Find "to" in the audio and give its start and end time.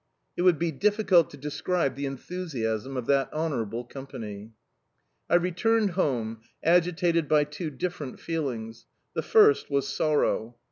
1.29-1.37